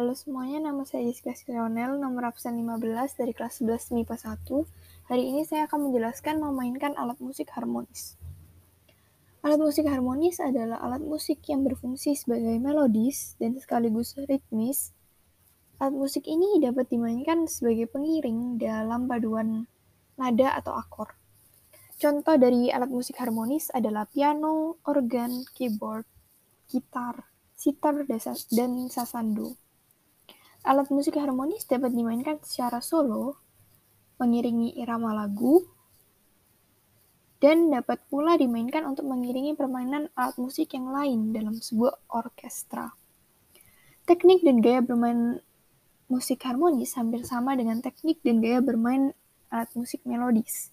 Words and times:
Halo 0.00 0.16
semuanya, 0.16 0.64
nama 0.64 0.80
saya 0.88 1.04
Jessica 1.04 1.36
Sionel, 1.36 2.00
nomor 2.00 2.32
absen 2.32 2.56
15 2.56 3.20
dari 3.20 3.36
kelas 3.36 3.60
11 3.60 3.92
MIPA 3.92 4.16
1. 4.32 5.12
Hari 5.12 5.24
ini 5.28 5.44
saya 5.44 5.68
akan 5.68 5.92
menjelaskan 5.92 6.40
memainkan 6.40 6.96
alat 6.96 7.20
musik 7.20 7.52
harmonis. 7.52 8.16
Alat 9.44 9.60
musik 9.60 9.84
harmonis 9.84 10.40
adalah 10.40 10.80
alat 10.80 11.04
musik 11.04 11.44
yang 11.52 11.68
berfungsi 11.68 12.16
sebagai 12.16 12.56
melodis 12.56 13.36
dan 13.36 13.60
sekaligus 13.60 14.16
ritmis. 14.24 14.96
Alat 15.76 15.92
musik 15.92 16.24
ini 16.24 16.56
dapat 16.64 16.88
dimainkan 16.88 17.44
sebagai 17.44 17.84
pengiring 17.92 18.56
dalam 18.56 19.04
paduan 19.04 19.68
nada 20.16 20.56
atau 20.56 20.80
akor. 20.80 21.12
Contoh 22.00 22.40
dari 22.40 22.72
alat 22.72 22.88
musik 22.88 23.20
harmonis 23.20 23.68
adalah 23.68 24.08
piano, 24.08 24.80
organ, 24.88 25.44
keyboard, 25.52 26.08
gitar, 26.72 27.28
sitar, 27.52 28.08
dan 28.48 28.88
sasando. 28.88 29.60
Alat 30.60 30.92
musik 30.92 31.16
harmonis 31.16 31.64
dapat 31.64 31.96
dimainkan 31.96 32.36
secara 32.44 32.84
solo, 32.84 33.40
mengiringi 34.20 34.76
irama 34.76 35.16
lagu, 35.16 35.64
dan 37.40 37.72
dapat 37.72 38.04
pula 38.12 38.36
dimainkan 38.36 38.84
untuk 38.84 39.08
mengiringi 39.08 39.56
permainan 39.56 40.12
alat 40.12 40.36
musik 40.36 40.76
yang 40.76 40.92
lain 40.92 41.32
dalam 41.32 41.56
sebuah 41.56 42.12
orkestra. 42.12 42.92
Teknik 44.04 44.44
dan 44.44 44.60
gaya 44.60 44.84
bermain 44.84 45.40
musik 46.12 46.44
harmonis 46.44 46.92
hampir 47.00 47.24
sama 47.24 47.56
dengan 47.56 47.80
teknik 47.80 48.20
dan 48.20 48.44
gaya 48.44 48.60
bermain 48.60 49.16
alat 49.48 49.72
musik 49.72 50.04
melodis. 50.04 50.68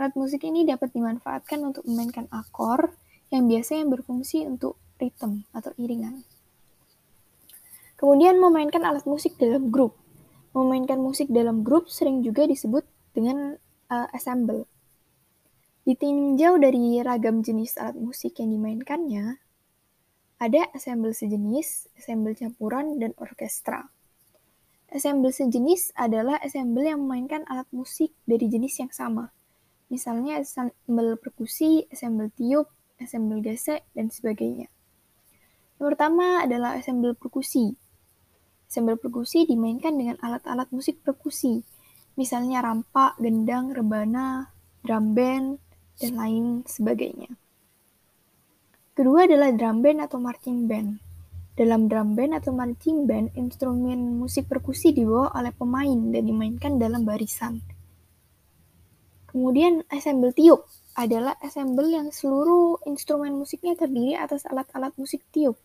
Alat 0.00 0.16
musik 0.16 0.40
ini 0.48 0.64
dapat 0.64 0.96
dimanfaatkan 0.96 1.60
untuk 1.60 1.84
memainkan 1.84 2.24
akor 2.32 2.96
yang 3.28 3.44
biasanya 3.44 3.84
berfungsi 3.92 4.48
untuk 4.48 4.80
ritme 4.96 5.44
atau 5.52 5.76
iringan. 5.76 6.24
Kemudian 7.98 8.38
memainkan 8.38 8.86
alat 8.86 9.02
musik 9.04 9.34
dalam 9.42 9.74
grup. 9.74 9.98
Memainkan 10.54 11.02
musik 11.02 11.26
dalam 11.28 11.66
grup 11.66 11.90
sering 11.90 12.22
juga 12.22 12.46
disebut 12.46 12.86
dengan 13.10 13.58
uh, 13.90 14.06
ensemble. 14.14 14.70
Ditinjau 15.82 16.62
dari 16.62 17.02
ragam 17.02 17.42
jenis 17.42 17.74
alat 17.74 17.98
musik 17.98 18.38
yang 18.38 18.54
dimainkannya, 18.54 19.42
ada 20.38 20.70
ensemble 20.70 21.10
sejenis, 21.10 21.90
ensemble 21.98 22.38
campuran, 22.38 23.02
dan 23.02 23.10
orkestra. 23.18 23.90
Ensemble 24.86 25.34
sejenis 25.34 25.98
adalah 25.98 26.38
ensemble 26.38 26.86
yang 26.86 27.02
memainkan 27.02 27.42
alat 27.50 27.66
musik 27.74 28.14
dari 28.22 28.46
jenis 28.46 28.78
yang 28.78 28.94
sama. 28.94 29.34
Misalnya 29.90 30.38
ensemble 30.38 31.18
perkusi, 31.18 31.90
ensemble 31.90 32.30
tiup, 32.38 32.70
ensemble 33.02 33.42
gesek, 33.42 33.82
dan 33.98 34.14
sebagainya. 34.14 34.70
Yang 35.82 35.86
pertama 35.96 36.46
adalah 36.46 36.78
ensemble 36.78 37.18
perkusi. 37.18 37.74
Sembel 38.68 39.00
perkusi 39.00 39.48
dimainkan 39.48 39.96
dengan 39.96 40.20
alat-alat 40.20 40.68
musik 40.76 41.00
perkusi, 41.00 41.64
misalnya 42.20 42.60
rampak, 42.60 43.16
gendang, 43.16 43.72
rebana, 43.72 44.52
drum 44.84 45.16
band, 45.16 45.56
dan 45.96 46.12
lain 46.20 46.44
sebagainya. 46.68 47.32
Kedua 48.92 49.24
adalah 49.24 49.56
drum 49.56 49.80
band 49.80 50.04
atau 50.04 50.20
marching 50.20 50.68
band. 50.68 51.00
Dalam 51.56 51.88
drum 51.88 52.12
band 52.12 52.36
atau 52.36 52.52
marching 52.52 53.08
band, 53.08 53.32
instrumen 53.40 54.20
musik 54.20 54.44
perkusi 54.52 54.92
dibawa 54.92 55.32
oleh 55.32 55.50
pemain 55.56 56.12
dan 56.12 56.28
dimainkan 56.28 56.76
dalam 56.76 57.08
barisan. 57.08 57.64
Kemudian 59.32 59.80
ensemble 59.88 60.36
tiup 60.36 60.68
adalah 60.92 61.40
ensemble 61.40 61.88
yang 61.88 62.12
seluruh 62.12 62.84
instrumen 62.84 63.32
musiknya 63.32 63.78
terdiri 63.80 64.12
atas 64.12 64.44
alat-alat 64.44 64.92
musik 65.00 65.24
tiup 65.32 65.56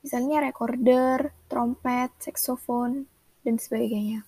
misalnya 0.00 0.42
recorder, 0.42 1.32
trompet, 1.46 2.10
saksofon, 2.18 3.06
dan 3.46 3.56
sebagainya. 3.56 4.26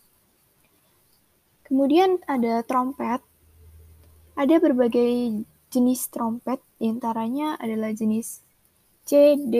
Kemudian 1.66 2.22
ada 2.24 2.64
trompet. 2.64 3.20
Ada 4.38 4.62
berbagai 4.62 5.42
jenis 5.68 6.08
trompet, 6.14 6.62
di 6.78 6.88
antaranya 6.88 7.58
adalah 7.58 7.90
jenis 7.90 8.40
C, 9.02 9.34
D, 9.34 9.56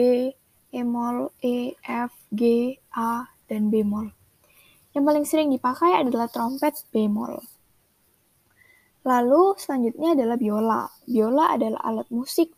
E 0.71 0.81
mol, 0.85 1.35
E, 1.43 1.75
F, 1.83 2.13
G, 2.31 2.73
A, 2.95 3.27
dan 3.49 3.67
B 3.67 3.83
mol. 3.83 4.13
Yang 4.93 5.03
paling 5.05 5.25
sering 5.25 5.49
dipakai 5.53 6.01
adalah 6.01 6.25
trompet 6.33 6.81
bemol. 6.89 7.37
Lalu 9.05 9.53
selanjutnya 9.55 10.17
adalah 10.17 10.35
biola. 10.35 10.81
Biola 11.05 11.45
adalah 11.55 11.81
alat 11.85 12.09
musik 12.09 12.51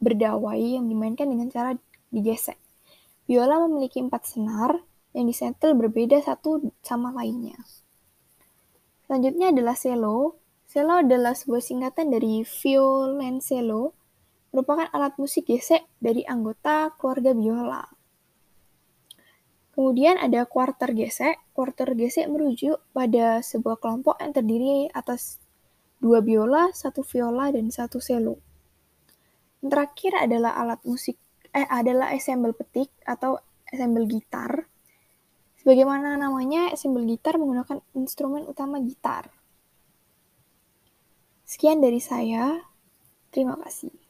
berdawai 0.00 0.56
yang 0.56 0.88
dimainkan 0.88 1.28
dengan 1.28 1.52
cara 1.52 1.76
digesek. 2.08 2.56
Biola 3.24 3.56
memiliki 3.64 4.04
empat 4.04 4.36
senar 4.36 4.84
yang 5.16 5.24
disentil 5.24 5.72
berbeda 5.72 6.20
satu 6.20 6.60
sama 6.84 7.08
lainnya. 7.14 7.56
Selanjutnya 9.08 9.48
adalah 9.48 9.72
cello. 9.72 10.36
Cello 10.68 11.00
adalah 11.00 11.32
sebuah 11.32 11.62
singkatan 11.62 12.12
dari 12.12 12.44
violoncello, 12.44 13.94
merupakan 14.52 14.90
alat 14.92 15.16
musik 15.16 15.48
gesek 15.48 15.88
dari 16.02 16.20
anggota 16.26 16.92
keluarga 17.00 17.32
biola. 17.32 17.84
Kemudian 19.72 20.20
ada 20.20 20.44
quarter 20.44 20.92
gesek. 20.92 21.40
Quarter 21.56 21.96
gesek 21.96 22.28
merujuk 22.28 22.78
pada 22.92 23.40
sebuah 23.40 23.80
kelompok 23.80 24.20
yang 24.20 24.36
terdiri 24.36 24.90
atas 24.92 25.40
dua 25.98 26.20
biola, 26.20 26.70
satu 26.76 27.00
viola, 27.00 27.48
dan 27.50 27.72
satu 27.72 27.98
cello. 27.98 28.36
Yang 29.64 29.68
terakhir 29.72 30.12
adalah 30.28 30.60
alat 30.60 30.84
musik 30.84 31.16
eh 31.54 31.66
adalah 31.70 32.10
ensemble 32.10 32.52
petik 32.52 32.90
atau 33.06 33.38
ensemble 33.70 34.10
gitar. 34.10 34.66
Sebagaimana 35.62 36.18
namanya, 36.18 36.68
ensemble 36.74 37.06
gitar 37.06 37.38
menggunakan 37.40 37.80
instrumen 37.96 38.44
utama 38.44 38.82
gitar. 38.82 39.30
Sekian 41.46 41.80
dari 41.80 42.02
saya. 42.02 42.58
Terima 43.30 43.56
kasih. 43.56 44.03